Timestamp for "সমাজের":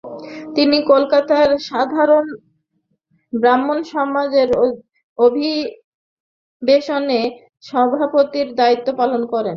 3.93-4.49